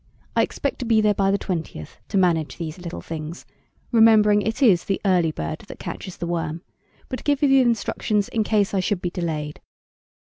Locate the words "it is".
4.41-4.85